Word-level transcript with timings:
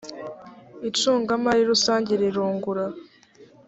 incungamari 0.87 1.61
rusange 1.71 2.11
rirungura. 2.21 2.85